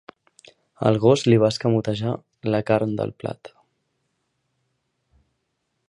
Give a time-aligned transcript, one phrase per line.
[0.89, 2.15] El gos li va escamotejar
[2.55, 3.55] la carn del plat.